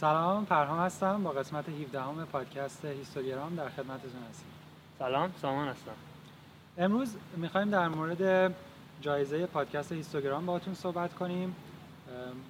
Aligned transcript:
سلام 0.00 0.44
پرهام 0.44 0.78
هستم. 0.78 1.22
با 1.22 1.30
قسمت 1.30 1.68
17 1.68 2.00
همه 2.00 2.24
پادکست 2.24 2.84
هیستوریرام 2.84 3.54
در 3.54 3.68
خدمتتون 3.68 4.22
هستیم 4.30 4.48
سلام 4.98 5.32
سامان 5.42 5.68
هستم. 5.68 5.94
امروز 6.78 7.16
می‌خوایم 7.36 7.70
در 7.70 7.88
مورد 7.88 8.54
جایزه 9.00 9.46
پادکست 9.46 9.92
هیستوگرام 9.92 10.46
باهاتون 10.46 10.74
صحبت 10.74 11.14
کنیم. 11.14 11.56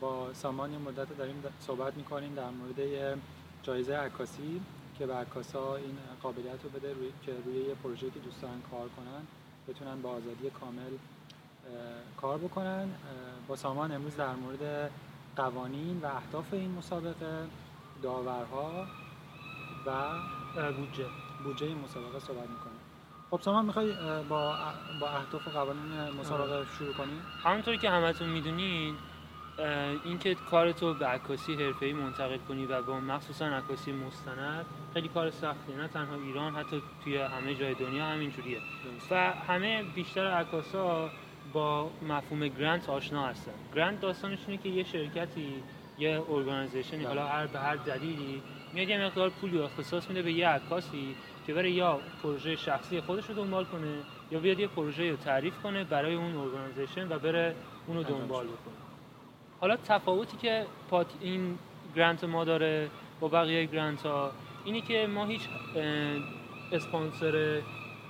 با 0.00 0.34
سامان 0.34 0.72
یه 0.72 0.78
مدت 0.78 1.18
داریم 1.18 1.44
صحبت 1.60 1.94
می‌کنیم 1.94 2.34
در 2.34 2.50
مورد 2.50 3.18
جایزه 3.62 3.96
عکاسی 3.96 4.60
که 4.98 5.06
به 5.06 5.14
عکاسا 5.14 5.76
این 5.76 5.98
قابلیت 6.22 6.64
رو 6.64 6.70
بده 6.70 6.92
روی 6.92 7.12
که 7.26 7.32
روی 7.44 7.56
یه 7.56 7.74
پروژه 7.74 8.10
که 8.10 8.20
دوست 8.20 8.42
دارن 8.42 8.60
کار 8.70 8.88
کنن 8.88 9.26
بتونن 9.68 10.02
با 10.02 10.10
آزادی 10.10 10.50
کامل 10.60 10.92
کار 12.20 12.38
بکنن. 12.38 12.88
با 13.48 13.56
سامان 13.56 13.92
امروز 13.92 14.16
در 14.16 14.34
مورد 14.34 14.90
قوانین 15.36 16.00
و 16.02 16.06
اهداف 16.06 16.52
این 16.52 16.70
مسابقه 16.70 17.46
داورها 18.02 18.86
و 19.86 19.92
بودجه. 20.72 21.06
بودجه 21.44 21.66
این 21.66 21.78
مسابقه 21.78 22.18
صحبت 22.18 22.48
می‌کنیم. 22.50 22.80
خب 23.30 23.40
سامان 23.40 23.64
می‌خوای 23.64 23.92
با 24.28 24.56
با 25.00 25.08
اهداف 25.08 25.48
و 25.48 25.50
قوانین 25.50 26.10
مسابقه 26.20 26.66
شروع 26.78 26.94
کنیم 26.94 27.22
همونطوری 27.42 27.78
که 27.78 27.90
همتون 27.90 28.28
می‌دونین 28.28 28.94
اینکه 30.04 30.34
کارتو 30.34 30.94
به 30.94 31.06
عکاسی 31.06 31.54
حرفه‌ای 31.54 31.92
منتقل 31.92 32.38
کنی 32.38 32.66
و 32.66 32.82
با 32.82 33.00
مخصوصا 33.00 33.46
عکاسی 33.46 33.92
مستند 33.92 34.66
خیلی 34.94 35.08
کار 35.08 35.30
سختیه 35.30 35.76
نه 35.76 35.88
تنها 35.88 36.14
ایران 36.14 36.54
حتی 36.54 36.82
توی 37.04 37.16
همه 37.16 37.54
جای 37.54 37.74
دنیا 37.74 38.06
همینجوریه. 38.06 38.58
و 39.10 39.32
همه 39.32 39.82
بیشتر 39.82 40.26
عکاسا 40.26 41.10
با 41.56 41.90
مفهوم 42.08 42.48
grant 42.48 42.88
آشنا 42.88 43.26
هستن. 43.26 43.52
grant 43.74 44.00
داستانش 44.00 44.38
اینه 44.46 44.62
که 44.62 44.68
یه 44.68 44.84
شرکتی 44.84 45.62
یه 45.98 46.22
organization 46.30 46.99
ی 46.99 47.04
حالا 47.04 47.22
بله. 47.22 47.30
هر 47.30 47.46
به 47.46 47.58
هر 47.58 47.76
دلیلی 47.76 48.42
میاد 48.72 48.88
یه 48.88 49.04
مقدار 49.04 49.30
پولی 49.30 49.58
اختصاص 49.58 50.08
میده 50.08 50.22
به 50.22 50.32
یه 50.32 50.48
عکاسی 50.48 51.16
که 51.46 51.54
بره 51.54 51.70
یا 51.70 52.00
پروژه 52.22 52.56
شخصی 52.56 53.00
خودش 53.00 53.26
رو 53.26 53.34
دنبال 53.34 53.64
کنه 53.64 53.94
یا 54.30 54.40
بیاد 54.40 54.60
یه 54.60 54.66
پروژه 54.66 55.10
رو 55.10 55.16
تعریف 55.16 55.62
کنه 55.62 55.84
برای 55.84 56.14
اون 56.14 56.36
organization 56.36 57.08
و 57.08 57.18
بره 57.18 57.54
اون 57.86 57.96
رو 57.96 58.02
دنبال 58.02 58.46
بکنه. 58.46 58.74
حالا 59.60 59.76
تفاوتی 59.76 60.36
که 60.36 60.66
پات 60.90 61.06
این 61.20 61.58
grant 61.96 62.24
ما 62.24 62.44
داره 62.44 62.90
با 63.20 63.28
بقیه 63.28 63.66
grant 63.66 64.02
ها 64.02 64.32
اینی 64.64 64.80
که 64.80 65.06
ما 65.06 65.24
هیچ 65.24 65.42
اسپانسر 66.72 67.60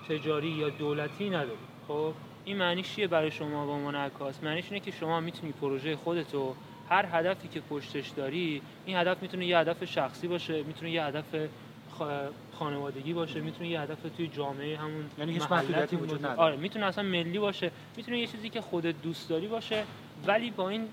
تجاری 0.09 0.49
یا 0.49 0.69
دولتی 0.69 1.31
نداریم. 1.31 1.59
خب؟ 1.89 2.13
این 2.47 2.57
معنیش 2.57 2.95
چیه 2.95 3.07
برای 3.07 3.31
شما 3.31 3.67
به 3.67 3.73
عنوان 3.73 3.95
عکاس؟ 3.95 4.43
معنیش 4.43 4.65
اینه 4.71 4.81
که 4.81 4.91
شما 4.91 5.21
می‌تونی 5.21 5.53
پروژه 5.53 5.97
خودتو 5.97 6.55
هر 6.89 7.07
هدفی 7.13 7.49
که 7.49 7.61
پشتش 7.61 8.09
داری 8.09 8.63
این 8.87 8.97
هدف 8.97 9.23
می‌تونه 9.23 9.47
یه 9.47 9.59
هدف 9.59 9.85
شخصی 9.85 10.29
باشه 10.29 10.63
می‌تونه 10.63 10.91
یه 10.91 11.05
هدف 11.05 11.25
خانوادگی 12.59 13.13
باشه 13.13 13.41
می‌تونه 13.41 13.69
یه 13.69 13.81
هدف 13.81 13.99
توی 14.17 14.29
جامعه 14.29 14.77
همون 14.77 15.11
یعنی 15.19 15.33
هیچ 15.33 15.43
محدودیتی 15.51 15.97
وجود 15.97 16.19
نداره. 16.19 16.41
آره 16.41 16.57
می‌تونه 16.57 16.87
اصلا 16.87 17.05
ملی 17.05 17.39
باشه 17.39 17.71
می‌تونه 17.97 18.19
یه 18.19 18.27
چیزی 18.27 18.49
که 18.49 18.61
خودت 18.61 19.03
دوست 19.03 19.29
داری 19.29 19.47
باشه 19.47 19.85
ولی 20.27 20.51
با 20.51 20.69
این 20.69 20.89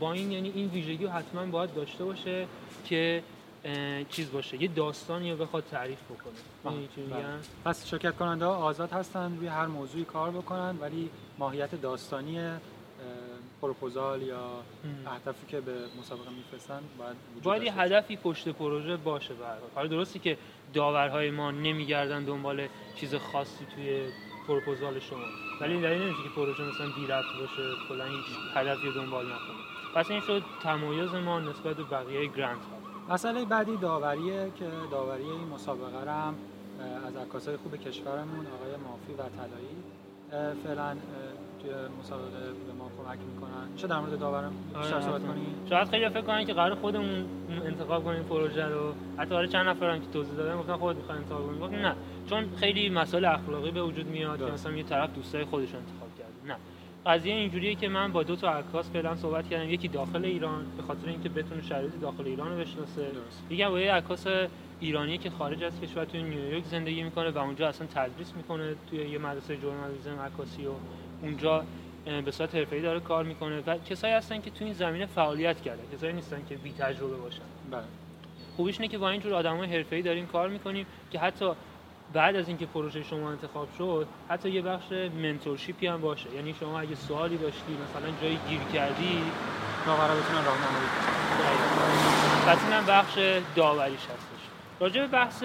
با 0.00 0.12
این 0.12 0.32
یعنی 0.32 0.52
این 0.54 0.68
ویژگی 0.68 1.06
حتما 1.06 1.46
باید 1.46 1.74
داشته 1.74 2.04
باشه 2.04 2.46
که 2.84 3.22
چیز 4.10 4.32
باشه. 4.32 4.62
یه 4.62 4.68
داستانی 4.68 5.32
رو 5.32 5.36
بخواد 5.36 5.64
تعریف 5.70 5.98
بکنه. 6.04 6.32
بله. 7.10 7.38
پس 7.64 7.86
شرکت 7.88 8.16
کننده 8.16 8.44
ها 8.44 8.54
آزاد 8.54 8.92
هستن 8.92 9.36
روی 9.36 9.46
هر 9.46 9.66
موضوعی 9.66 10.04
کار 10.04 10.30
بکنن 10.30 10.78
ولی 10.80 11.10
ماهیت 11.38 11.74
داستانی 11.74 12.40
پروپوزال 13.60 14.22
یا 14.22 14.62
اهدافی 15.06 15.46
که 15.48 15.60
به 15.60 15.72
مسابقه 15.98 16.30
میفرستن 16.30 16.80
باید 16.98 17.16
باید 17.42 17.62
یه 17.62 17.80
هدفی 17.80 18.16
پشت 18.16 18.48
پروژه 18.48 18.96
باشه 18.96 19.34
برای 19.34 19.58
حالا 19.74 19.88
درستی 19.88 20.18
که 20.18 20.38
داورهای 20.74 21.30
ما 21.30 21.50
نمیگردن 21.50 22.24
دنبال 22.24 22.68
چیز 22.96 23.14
خاصی 23.14 23.66
توی 23.74 24.06
پروپوزال 24.48 25.00
شما. 25.00 25.24
ولی 25.60 25.72
این 25.72 25.82
دلیل 25.82 26.02
نمیشه 26.02 26.22
که 26.22 26.28
پروژه 26.36 26.62
مثلا 26.62 26.86
بی 26.86 27.06
ربط 27.06 27.24
باشه 27.40 27.62
کلا 27.88 28.04
هیچ 28.04 28.24
هدفی 28.54 28.92
دنبال 28.94 29.24
نکنه. 29.24 29.62
پس 29.94 30.10
این 30.10 30.20
شد 30.20 30.42
تمایز 30.62 31.14
ما 31.14 31.40
نسبت 31.40 31.76
به 31.76 31.82
بقیه 31.82 32.26
گرانت 32.26 32.60
ها 32.60 32.91
مسئله 33.08 33.44
بعدی 33.44 33.76
داوریه 33.76 34.50
که 34.58 34.64
داوری 34.90 35.22
این 35.22 35.48
مسابقه 35.54 36.12
هم 36.12 36.34
از 37.06 37.16
عکاسای 37.16 37.56
خوب 37.56 37.76
کشورمون 37.76 38.46
آقای 38.46 38.70
مافی 38.84 39.12
و 39.12 39.16
طلایی 39.16 39.76
فعلا 40.64 40.96
توی 41.62 41.70
مسابقه 42.00 42.40
به 42.66 42.72
ما 42.78 42.90
کمک 42.98 43.18
می‌کنن. 43.34 43.76
چه 43.76 43.86
در 43.86 43.98
مورد 43.98 44.18
داورم 44.18 44.52
بیشتر 44.74 44.94
آره، 44.94 45.04
صحبت 45.04 45.22
کنیم 45.22 45.46
شاید 45.70 45.88
خیلی 45.88 46.08
فکر 46.08 46.20
کنن 46.20 46.44
که 46.44 46.52
قرار 46.52 46.74
خودمون 46.74 47.26
انتخاب 47.64 48.04
کنیم 48.04 48.22
پروژه 48.22 48.66
رو. 48.66 48.92
حتی 49.18 49.34
حالا 49.34 49.46
چند 49.46 49.68
نفرم 49.68 50.00
که 50.00 50.06
توضیح 50.12 50.34
دادن 50.34 50.56
گفتن 50.58 50.76
خودت 50.76 50.96
می‌خوای 50.96 51.18
انتخاب 51.18 51.60
کنیم 51.60 51.86
نه. 51.86 51.94
چون 52.26 52.44
خیلی 52.56 52.88
مسائل 52.88 53.24
اخلاقی 53.24 53.70
به 53.70 53.82
وجود 53.82 54.06
میاد 54.06 54.38
که 54.38 54.44
مثلا 54.44 54.72
یه 54.72 54.82
طرف 54.82 55.14
دوستای 55.14 55.44
خودش 55.44 55.74
انتخاب 55.74 56.08
کرده. 56.18 56.32
نه. 56.52 56.56
قضیه 57.06 57.34
اینجوریه 57.34 57.74
که 57.74 57.88
من 57.88 58.12
با 58.12 58.22
دو 58.22 58.36
تا 58.36 58.50
عکاس 58.50 58.90
فعلا 58.90 59.16
صحبت 59.16 59.48
کردم. 59.48 59.70
یکی 59.70 59.88
داخل 59.88 60.24
ایران 60.24 60.66
به 60.76 60.82
خاطر 60.82 61.08
اینکه 61.08 61.28
بتونه 61.28 61.62
شرایط 61.62 61.92
داخل 62.00 62.26
ایران 62.26 62.52
رو 62.52 62.58
بشناسه. 62.58 63.06
یکی 63.50 63.64
با 63.64 63.80
یه 63.80 63.92
عکاس 63.92 64.26
ایرانی 64.80 65.18
که 65.18 65.30
خارج 65.30 65.62
از 65.62 65.80
کشور 65.80 66.04
توی 66.04 66.22
نیویورک 66.22 66.64
زندگی 66.64 67.02
می‌کنه 67.02 67.30
و 67.30 67.38
اونجا 67.38 67.68
اصلا 67.68 67.86
تدریس 67.86 68.32
می‌کنه 68.36 68.74
توی 68.90 68.98
یه 68.98 69.18
مدرسه 69.18 69.56
ژورنالیسم 69.56 70.20
عکاسی 70.20 70.66
و 70.66 70.70
اونجا 71.22 71.64
به 72.24 72.30
صورت 72.30 72.54
حرفه‌ای 72.54 72.82
داره 72.82 73.00
کار 73.00 73.24
می‌کنه 73.24 73.62
و 73.66 73.78
کسایی 73.78 74.14
هستن 74.14 74.40
که 74.40 74.50
تو 74.50 74.64
این 74.64 74.74
زمینه 74.74 75.06
فعالیت 75.06 75.62
کرده. 75.62 75.82
کسایی 75.96 76.12
نیستن 76.12 76.42
که 76.48 76.54
بی 76.54 76.72
تجربه 76.78 77.16
باشن. 77.16 77.42
بله. 77.70 77.82
خوبیش 78.56 78.80
اینه 78.80 78.88
که 78.88 78.98
با 78.98 79.10
اینجور 79.10 79.34
آدمای 79.34 79.68
حرفه‌ای 79.68 80.02
داریم 80.02 80.26
کار 80.26 80.48
می‌کنیم 80.48 80.86
که 81.10 81.18
حتی 81.18 81.50
بعد 82.12 82.36
از 82.36 82.48
اینکه 82.48 82.66
پروژه 82.66 83.02
شما 83.02 83.30
انتخاب 83.30 83.68
شد 83.78 84.06
حتی 84.28 84.50
یه 84.50 84.62
بخش 84.62 84.92
mentorship 85.22 85.80
ی 85.80 85.86
هم 85.86 86.00
باشه. 86.00 86.34
یعنی 86.34 86.54
شما 86.60 86.80
اگه 86.80 86.94
سوالی 86.94 87.36
داشتی 87.36 87.72
مثلا 87.72 88.20
جایی 88.22 88.38
گیر 88.48 88.60
کردی 88.72 89.22
داورا 89.86 90.14
بتونن 90.14 90.44
راهنمایی 90.44 90.88
کنن 90.88 91.12
پس 92.46 92.64
اینم 92.64 92.84
بخش 92.86 93.18
داوریش 93.56 94.00
هستش. 94.00 94.42
راجع 94.80 95.00
به 95.00 95.06
بحث 95.06 95.44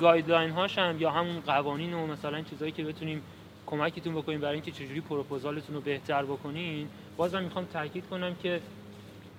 guideline 0.00 0.50
هاش 0.50 0.78
هم 0.78 1.00
یا 1.00 1.10
همون 1.10 1.40
قوانین 1.40 1.94
و 1.94 2.06
مثلا 2.06 2.42
چیزایی 2.42 2.72
که 2.72 2.84
بتونیم 2.84 3.22
کمکتون 3.66 4.14
بکنیم 4.14 4.40
برای 4.40 4.54
اینکه 4.54 4.70
چجوری 4.70 5.00
پروپوزالتون 5.00 5.74
رو 5.74 5.80
بهتر 5.80 6.22
بکنین 6.22 6.88
بازم 7.16 7.42
می‌خوام 7.42 7.64
تاکید 7.64 8.04
کنم 8.10 8.34
که 8.34 8.60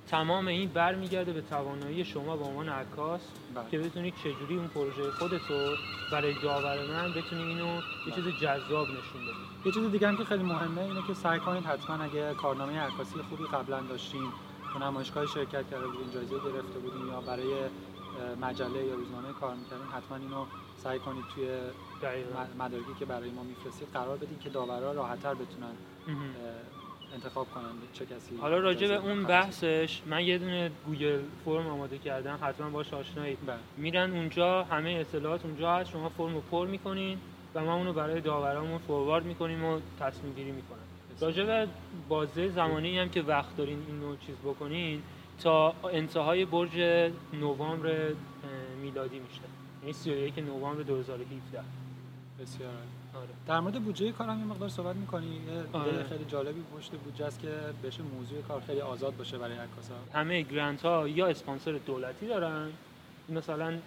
تمام 0.08 0.48
این 0.48 0.70
برمیگرده 0.70 1.34
به 1.34 1.42
توانایی 1.42 2.06
شما 2.06 2.38
به 2.38 2.44
عنوان 2.44 2.70
عکاس 2.70 3.22
بله. 3.56 3.70
که 3.72 3.80
بتونید 3.80 4.14
چجوری 4.16 4.58
اون 4.58 4.68
پروژه 4.68 5.12
خودت 5.12 5.42
رو 5.50 5.76
برای 6.12 6.34
داور 6.44 6.78
من 6.88 7.10
بتونید 7.12 7.48
اینو 7.48 7.76
یه 7.76 7.82
بله. 8.06 8.16
چیز 8.16 8.42
جذاب 8.42 8.88
نشون 8.88 9.22
بدید 9.22 9.66
یه 9.66 9.72
چیز 9.72 9.92
دیگه 9.92 10.08
هم 10.08 10.18
که 10.18 10.24
خیلی 10.24 10.44
مهمه 10.44 10.82
اینه 10.82 11.08
که 11.08 11.14
سعی 11.14 11.40
کنید 11.40 11.66
حتما 11.66 12.04
اگه 12.04 12.34
کارنامه 12.34 12.80
عکاسی 12.80 13.20
خوبی 13.30 13.44
قبلا 13.44 13.82
داشتین 13.82 14.32
تو 14.74 14.80
نمایشگاه 14.80 15.26
شرکت 15.26 15.70
کرده 15.70 15.88
بودین 15.88 16.12
جایزه 16.14 16.36
گرفته 16.36 16.80
بودین 16.80 17.08
یا 17.08 17.22
برای 17.22 17.54
مجله 18.42 18.86
یا 18.86 18.96
روزنامه 18.96 19.34
کار 19.40 19.56
می‌کردین 19.56 19.88
حتما 19.88 20.18
اینو 20.18 20.46
سعی 20.78 21.00
کنید 21.00 21.24
توی 21.36 21.48
مدارکی 22.60 22.94
که 23.00 23.06
برای 23.06 23.30
ما 23.30 23.44
میفرستید 23.44 23.88
قرار 23.94 24.18
بدید 24.18 24.40
که 24.40 24.50
داورا 24.50 24.92
راحتتر 24.92 25.34
بتونن 25.34 25.76
انتخاب 27.14 27.48
کنن 27.54 27.72
چه 27.94 28.06
کسی 28.06 28.38
حالا 28.38 28.60
راجع 28.60 28.88
به 28.88 28.96
اون 28.96 29.24
بحثش 29.24 30.02
من 30.06 30.26
یه 30.26 30.38
دونه 30.38 30.72
گوگل 30.86 31.20
فرم 31.46 31.68
آماده 31.68 31.98
کردم 31.98 32.40
حتما 32.42 32.70
باش 32.70 32.94
آشنایید. 32.94 33.38
بله. 33.48 33.58
میرن 33.78 34.12
اونجا 34.12 34.64
همه 34.64 34.90
اطلاعات 34.90 35.46
اونجا 35.46 35.76
هست 35.76 35.92
شما 35.92 36.10
فرم 36.10 36.34
رو 36.34 36.42
پر 36.42 36.68
می‌کنین 36.68 37.18
و 37.56 37.66
ما 37.66 37.76
اونو 37.76 37.94
برای 37.94 38.22
داورامون 38.22 38.78
فوروارد 38.78 39.26
می‌کنیم 39.26 39.66
و 39.66 39.80
تصمیم 40.00 40.34
گیری 40.34 40.52
می‌کنن. 40.52 40.78
راجع 41.22 41.44
به 41.44 41.68
بازه 42.10 42.50
زمانی 42.50 43.00
هم 43.00 43.10
که 43.10 43.22
وقت 43.22 43.58
دارین 43.58 43.84
اینو 43.88 44.16
چیز 44.16 44.36
بکنین 44.36 45.02
تا 45.44 45.74
انتهای 45.94 46.46
برج 46.46 46.80
نوامبر 47.34 48.12
میلادی 48.82 49.20
میشه. 49.20 49.42
یعنی 49.82 49.94
31 49.94 50.40
نوامبر 50.40 50.84
2017 50.84 51.64
بسیار 52.40 52.72
آره. 53.16 53.28
در 53.48 53.60
مورد 53.60 53.84
بودجه 53.84 54.12
کارم 54.12 54.40
یه 54.40 54.46
مقدار 54.46 54.70
صحبت 54.70 54.96
می‌کنی 54.96 55.36
یه 55.36 55.80
آره. 55.80 56.04
خیلی 56.04 56.26
جالبی 56.26 56.64
پشت 56.78 56.92
بودجه 56.92 57.26
است 57.26 57.40
که 57.40 57.50
بشه 57.84 58.04
موضوع 58.04 58.42
کار 58.42 58.62
خیلی 58.62 58.82
آزاد 58.82 59.18
باشه 59.18 59.38
برای 59.38 59.58
عکاسا 59.58 59.94
همه 60.14 60.42
گرانت 60.42 60.82
ها 60.82 61.08
یا 61.08 61.28
اسپانسر 61.28 61.72
دولتی 61.72 62.28
دارن 62.28 62.70
مثلا 63.30 63.80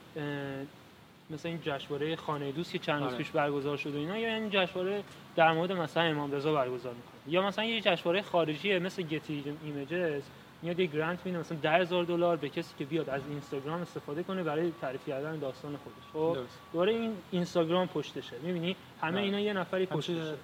مثلا 1.30 1.50
این 1.50 1.60
جشنواره 1.62 2.16
خانه 2.16 2.52
دوست 2.52 2.72
که 2.72 2.78
چند 2.78 3.02
روز 3.02 3.08
آره. 3.08 3.18
پیش 3.18 3.30
برگزار 3.30 3.76
شده 3.76 3.98
اینا 3.98 4.18
یا 4.18 4.34
این 4.34 4.50
جشنواره 4.50 5.02
در 5.36 5.52
مورد 5.52 5.72
مثلا 5.72 6.02
امام 6.02 6.32
رضا 6.32 6.52
برگزار 6.52 6.94
می‌کنه. 6.94 7.34
یا 7.34 7.42
مثلا 7.42 7.64
یه 7.64 7.80
جشنواره 7.80 8.22
خارجی 8.22 8.78
مثل 8.78 9.02
گتی 9.02 9.56
ایمیجز 9.64 10.22
میاد 10.62 10.80
یه 10.80 10.86
گرانت 10.86 11.18
میده 11.24 11.38
مثلا 11.38 11.58
10000 11.58 12.04
دلار 12.04 12.36
به 12.36 12.48
کسی 12.48 12.74
که 12.78 12.84
بیاد 12.84 13.10
از 13.10 13.22
اینستاگرام 13.28 13.80
استفاده 13.80 14.22
کنه 14.22 14.42
برای 14.42 14.72
تعریف 14.80 15.08
کردن 15.08 15.38
داستان 15.38 15.76
خودش. 15.76 16.12
خب 16.12 16.38
دوباره 16.72 16.92
این 16.92 17.12
اینستاگرام 17.30 17.86
پشتشه. 17.86 18.38
می‌بینی؟ 18.42 18.76
همه 19.00 19.12
بله. 19.12 19.20
اینا 19.20 19.40
یه 19.40 19.52
نفری 19.52 19.86
پشتشه. 19.86 20.34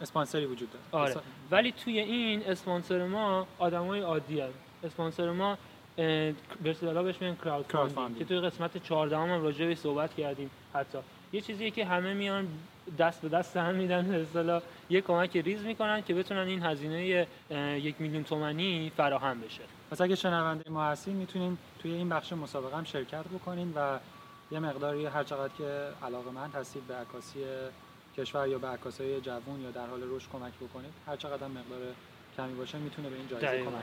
اسپانسری 0.00 0.46
وجود 0.46 0.68
داره. 0.72 1.04
آره. 1.04 1.16
ولی 1.50 1.72
توی 1.72 2.00
این 2.00 2.42
اسپانسر 2.46 3.06
ما 3.06 3.46
آدمای 3.58 4.00
عادی 4.00 4.40
هست 4.40 4.54
اسپانسر 4.84 5.30
ما 5.30 5.58
به 5.96 6.34
اصطلاح 6.64 7.04
بهش 7.04 7.22
میگن 7.22 7.36
کراود 7.44 7.66
Crowdfunding. 7.70 8.18
که 8.18 8.24
توی 8.24 8.40
قسمت 8.40 8.76
14 8.76 9.16
هم 9.16 9.42
راجع 9.42 9.66
به 9.66 9.74
صحبت 9.74 10.14
کردیم 10.14 10.50
حتی. 10.74 10.98
یه 11.32 11.40
چیزیه 11.40 11.70
که 11.70 11.84
همه 11.84 12.14
میان 12.14 12.48
دست 12.98 13.22
به 13.22 13.28
دست 13.28 13.56
هم 13.56 13.74
میدن 13.74 14.08
به 14.08 14.22
اصطلاح 14.22 14.62
یه 14.90 15.00
کمک 15.00 15.36
ریز 15.36 15.64
می‌کنن 15.64 16.02
که 16.02 16.14
بتونن 16.14 16.48
این 16.48 16.62
هزینه 16.62 17.26
یک 17.80 17.94
میلیون 17.98 18.24
تومانی 18.24 18.92
فراهم 18.96 19.40
بشه. 19.40 19.62
پس 19.90 20.00
اگه 20.00 20.14
شنونده 20.14 20.70
ما 20.70 20.84
هستین 20.84 21.16
می‌تونین 21.16 21.58
توی 21.78 21.92
این 21.92 22.08
بخش 22.08 22.32
مسابقه 22.32 22.76
هم 22.76 22.84
شرکت 22.84 23.24
بکنین 23.24 23.72
و 23.76 23.98
یه 24.50 24.58
مقداری 24.58 25.06
هر 25.06 25.24
چقدر 25.24 25.52
که 25.58 25.88
علاقمند 26.02 26.54
هستید 26.54 26.86
به 26.86 26.94
عکاسی 26.94 27.38
کشور 28.16 28.48
یا 28.48 28.58
به 28.58 28.66
عکاسای 28.66 29.20
جوون 29.20 29.60
یا 29.60 29.70
در 29.70 29.86
حال 29.86 30.00
رشد 30.10 30.28
کمک 30.32 30.52
بکنید 30.60 30.92
هر 31.06 31.16
چقدر 31.16 31.46
مقدار 31.46 31.78
کمی 32.40 32.54
باشه 32.54 32.78
می‌تونه 32.78 33.08
به 33.08 33.16
این 33.16 33.28
جایزه. 33.28 33.58
کمک 33.58 33.64
کنه. 33.64 33.82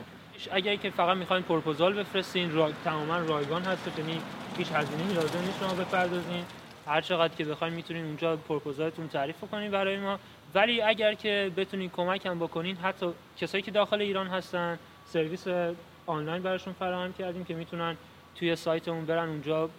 اگر 0.50 0.76
که 0.76 0.90
فقط 0.90 1.16
می‌خواین 1.16 1.42
پروپوزال 1.42 1.92
بفرستین 1.92 2.52
را... 2.52 2.72
تماما 2.84 3.18
رایگان 3.18 3.62
هست 3.62 3.98
یعنی 3.98 4.20
هیچ 4.58 4.68
هزینه‌ای 4.72 5.14
لازم 5.14 5.40
نیست 5.40 5.58
شما 5.60 5.74
بپردازین. 5.74 6.44
هر 6.86 7.00
چقدر 7.00 7.34
که 7.34 7.44
بخواین 7.44 7.74
می‌تونین 7.74 8.04
اونجا 8.04 8.36
پروپوزالتون 8.36 9.08
تعریف 9.08 9.36
کنین 9.50 9.70
برای 9.70 9.96
ما. 9.96 10.18
ولی 10.54 10.82
اگر 10.82 11.14
که 11.14 11.52
بتونین 11.56 11.90
کمک 11.90 12.26
هم 12.26 12.38
بکنین 12.38 12.76
حتی 12.76 13.06
کسایی 13.36 13.62
که 13.62 13.70
داخل 13.70 14.00
ایران 14.00 14.26
هستن 14.26 14.78
سرویس 15.04 15.46
آنلاین 16.06 16.42
براشون 16.42 16.72
فراهم 16.72 17.12
کردیم 17.12 17.44
که 17.44 17.54
می‌تونن 17.54 17.96
توی 18.34 18.56
سایتمون 18.56 19.06
برن 19.06 19.28
اونجا 19.28 19.70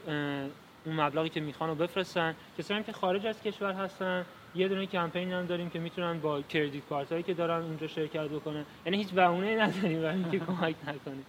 اون 0.86 0.96
مبلغی 0.96 1.30
که 1.30 1.40
می‌خوان 1.40 1.70
رو 1.70 1.76
بفرستن. 1.76 2.36
کسایی 2.58 2.80
هم 2.80 2.86
که 2.86 2.94
خارج 2.94 3.26
از 3.26 3.42
کشور 3.42 3.74
هستن 3.74 4.26
یه 4.56 4.68
دونه 4.68 4.86
کمپین 4.86 5.32
هم 5.32 5.46
داریم 5.46 5.70
که 5.70 5.80
می‌تونن 5.80 6.20
با 6.20 6.42
کردیت 6.42 6.86
کارت 6.90 7.12
هایی 7.12 7.24
که 7.24 7.34
دارن 7.34 7.64
اونجا 7.64 7.88
شرکت 7.88 8.28
بکنن. 8.28 8.66
یعنی 8.86 8.98
هیچ 8.98 9.10
بهونه 9.10 9.56
نداریم 9.56 10.02
برای 10.02 10.16
اینکه 10.16 10.40
کمک 10.40 10.76
نکنیم. 10.88 11.26